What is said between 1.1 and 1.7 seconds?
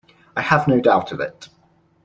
of it.